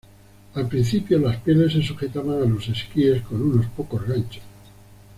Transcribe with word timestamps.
Al 0.55 0.67
principio 0.67 1.19
las 1.19 1.37
pieles 1.37 1.73
se 1.73 1.83
sujetaban 1.83 2.41
a 2.41 2.45
los 2.45 2.67
esquíes 2.69 3.21
con 3.21 3.39
unos 3.39 3.67
pocos 3.67 4.01
ganchos. 4.07 4.41